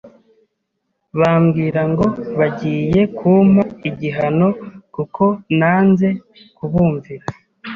[1.19, 2.05] bambwira ngo
[2.39, 4.47] bagiye kumpa igihano
[4.95, 5.23] kuko
[5.59, 6.07] nanze
[6.57, 7.25] kubumvira